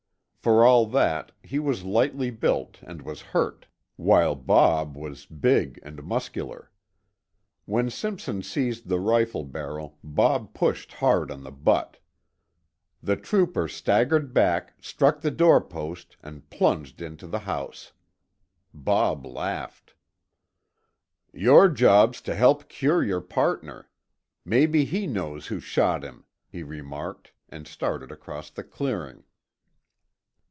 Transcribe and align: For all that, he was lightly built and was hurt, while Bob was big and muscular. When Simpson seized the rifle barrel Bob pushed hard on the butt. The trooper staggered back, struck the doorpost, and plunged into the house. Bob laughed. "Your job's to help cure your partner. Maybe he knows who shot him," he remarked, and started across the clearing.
For 0.43 0.65
all 0.65 0.87
that, 0.87 1.33
he 1.43 1.59
was 1.59 1.83
lightly 1.83 2.31
built 2.31 2.79
and 2.81 3.03
was 3.03 3.21
hurt, 3.21 3.67
while 3.95 4.33
Bob 4.33 4.97
was 4.97 5.27
big 5.27 5.79
and 5.83 6.01
muscular. 6.01 6.71
When 7.65 7.91
Simpson 7.91 8.41
seized 8.41 8.89
the 8.89 8.99
rifle 8.99 9.43
barrel 9.43 9.99
Bob 10.03 10.55
pushed 10.55 10.93
hard 10.93 11.29
on 11.29 11.43
the 11.43 11.51
butt. 11.51 11.97
The 13.03 13.15
trooper 13.17 13.67
staggered 13.67 14.33
back, 14.33 14.73
struck 14.81 15.21
the 15.21 15.29
doorpost, 15.29 16.17
and 16.23 16.49
plunged 16.49 17.03
into 17.03 17.27
the 17.27 17.41
house. 17.45 17.91
Bob 18.73 19.27
laughed. 19.27 19.93
"Your 21.31 21.69
job's 21.69 22.19
to 22.21 22.33
help 22.33 22.67
cure 22.67 23.03
your 23.03 23.21
partner. 23.21 23.91
Maybe 24.43 24.85
he 24.85 25.05
knows 25.05 25.45
who 25.45 25.59
shot 25.59 26.03
him," 26.03 26.25
he 26.49 26.63
remarked, 26.63 27.31
and 27.47 27.67
started 27.67 28.11
across 28.11 28.49
the 28.49 28.63
clearing. 28.63 29.23